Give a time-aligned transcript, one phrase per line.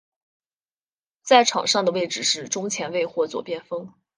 [1.21, 3.93] 在场上的位置是中前卫或左边锋。